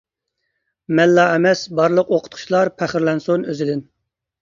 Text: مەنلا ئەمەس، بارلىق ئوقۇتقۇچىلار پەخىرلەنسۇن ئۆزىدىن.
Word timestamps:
مەنلا 1.01 1.27
ئەمەس، 1.35 1.63
بارلىق 1.81 2.11
ئوقۇتقۇچىلار 2.17 2.75
پەخىرلەنسۇن 2.83 3.49
ئۆزىدىن. 3.51 3.89